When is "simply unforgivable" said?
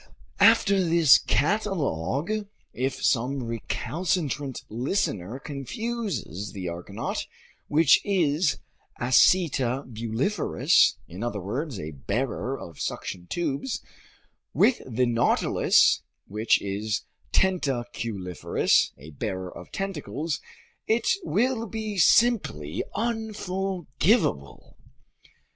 21.99-24.77